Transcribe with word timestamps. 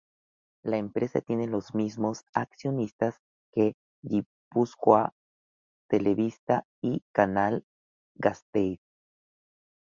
La 0.63 0.77
empresa 0.77 1.21
tiene 1.21 1.45
los 1.45 1.75
mismos 1.75 2.25
accionistas 2.33 3.19
que 3.53 3.75
Gipuzkoa 4.01 5.13
Telebista 5.87 6.65
y 6.83 7.03
Canal 7.13 7.65
Gasteiz. 8.15 8.79